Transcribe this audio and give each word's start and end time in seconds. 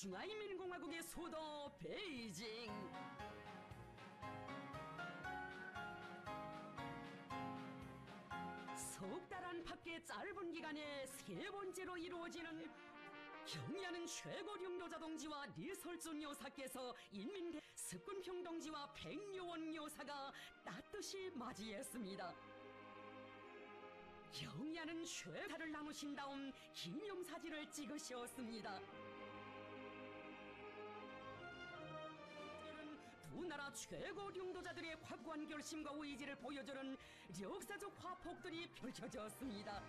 중화인민공화국의 0.00 1.02
수도 1.02 1.72
베이징. 1.80 2.46
석달 8.76 9.44
안팎의 9.44 10.06
짧은 10.06 10.52
기간에 10.52 11.04
세 11.04 11.50
번째로 11.50 11.96
이루어지는 11.96 12.70
경의하는 13.44 14.06
최고령도 14.06 14.88
자동지와 14.88 15.46
리설준 15.56 16.22
여사께서 16.22 16.94
인민대 17.10 17.60
습군평 17.74 18.44
동지와 18.44 18.92
백요원 18.94 19.74
여사가 19.74 20.32
따뜻이 20.64 21.28
맞이했습니다. 21.34 22.34
경의하는 24.30 25.04
최다를 25.04 25.72
나누신 25.72 26.14
다음 26.14 26.52
기념사진을 26.72 27.68
찍으셨습니다. 27.72 28.80
두 33.68 33.74
나라 33.74 33.74
최고領도자들의 33.74 34.96
확고한 35.02 35.46
결심과 35.46 35.90
의지를 35.94 36.34
보여주는 36.36 36.96
역사적 37.40 37.92
화폭들이 38.02 38.66
펼쳐졌습니다. 38.70 39.82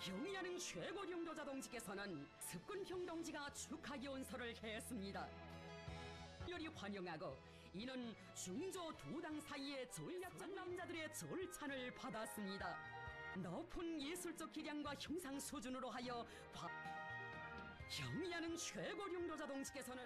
경의하는 0.00 0.58
최고領도자 0.58 1.44
동지께서는 1.44 2.26
습군평 2.38 3.04
동지가 3.04 3.52
축하 3.52 4.02
연설을 4.02 4.56
했습니다. 4.62 5.28
열이 6.48 6.68
환영하고 6.68 7.36
이는 7.74 8.14
중조 8.34 8.96
두 8.96 9.20
당 9.20 9.38
사이의 9.40 9.90
전략적 9.90 10.54
남자들의 10.54 11.12
절찬을 11.12 11.94
받았습니다. 11.94 12.76
높은 13.36 14.00
예술적 14.00 14.52
기량과 14.52 14.94
형상 14.98 15.38
수준으로 15.38 15.90
하여 15.90 16.24
바... 16.54 16.95
경의하는 17.88 18.56
최고領도자 18.56 19.46
동지께서는 19.46 20.02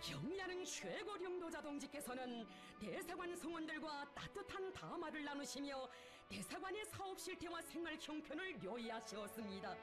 경의하는 0.00 0.64
최고領도자 0.64 1.60
동지께서는 1.60 2.46
대사관 2.80 3.36
성원들과 3.36 4.14
따뜻한 4.14 4.72
담화를 4.72 5.24
나누시며 5.24 5.88
대사관의 6.28 6.84
사업 6.86 7.18
실태와 7.20 7.60
생활 7.62 7.96
형편을 8.00 8.62
요의하셨습니다. 8.62 9.76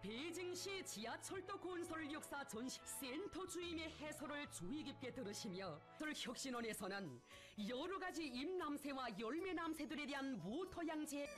베이징시 0.00 0.84
지하철도 0.84 1.58
건설 1.58 2.10
역사 2.12 2.46
전시 2.46 2.80
센터 2.84 3.44
주임의 3.46 3.90
해설을 3.90 4.48
주의 4.52 4.84
깊게 4.84 5.12
들으시며 5.12 5.80
혁신원에서는 6.14 7.20
여러 7.68 7.98
가지 7.98 8.24
임남새와 8.26 9.18
열매남새들에 9.18 10.06
대한 10.06 10.38
모토양제 10.38 11.28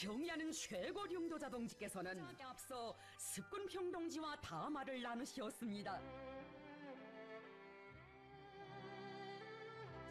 경의하는 0.00 0.52
최고領도자 0.52 1.48
동지께서는 1.48 2.22
앞서 2.42 2.94
습군 3.16 3.66
평 3.66 3.90
동지와 3.90 4.36
담화를 4.42 5.00
나누셨습니다. 5.00 5.98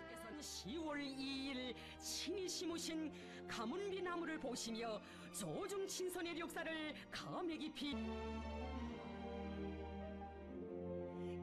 께서는 0.09 0.39
10월 0.39 0.97
2일 0.97 1.75
친히 1.99 2.49
심으신 2.49 3.13
가문비 3.47 4.01
나무를 4.01 4.39
보시며 4.39 4.99
조중 5.31 5.87
친선의 5.87 6.39
역사를 6.39 6.95
감회 7.11 7.55
깊이 7.55 7.91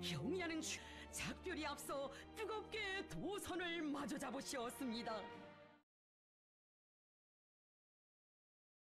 경의하는 0.02 0.60
추- 0.60 0.80
작별이 1.12 1.64
앞서 1.64 2.10
뜨겁게 2.34 3.06
두 3.06 3.38
손을 3.38 3.82
마주 3.82 4.18
잡으셨습니다. 4.18 5.22